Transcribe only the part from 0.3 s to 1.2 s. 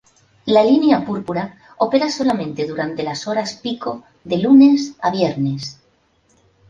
La línea